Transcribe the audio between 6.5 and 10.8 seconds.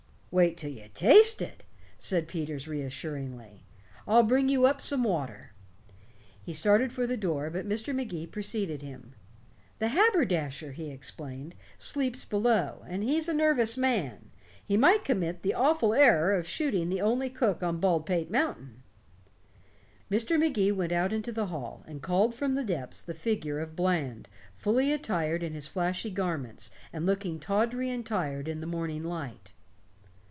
started for the door, but Mr. Magee preceded him. "The haberdasher,"